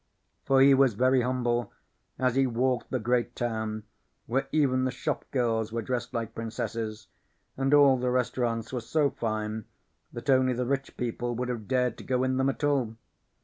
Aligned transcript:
For 0.45 0.61
he 0.61 0.73
was 0.73 0.95
very 0.95 1.21
humble 1.21 1.71
as 2.17 2.33
he 2.33 2.47
walked 2.47 2.89
the 2.89 2.97
great 2.97 3.35
town 3.35 3.83
where 4.25 4.47
even 4.51 4.83
the 4.83 4.89
shop 4.89 5.25
girls 5.29 5.71
were 5.71 5.83
dressed 5.83 6.11
like 6.11 6.33
princesses, 6.33 7.05
and 7.55 7.71
all 7.71 7.97
the 7.97 8.09
restaurants 8.09 8.73
were 8.73 8.81
so 8.81 9.11
fine 9.11 9.65
that 10.11 10.27
only 10.27 10.53
the 10.53 10.65
rich 10.65 10.97
people 10.97 11.35
would 11.35 11.49
have 11.49 11.67
dared 11.67 11.99
to 11.99 12.03
go 12.03 12.23
in 12.23 12.37
them 12.37 12.49
at 12.49 12.63
all. 12.63 12.97